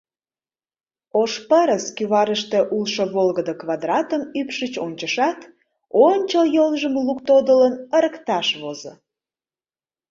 [1.21, 5.39] Ош пырыс кӱварыште улшо волгыдо квадратым ӱпшыч ончышат,
[6.07, 8.93] ончыл йолжым лук тодылын, ырыкташ возо.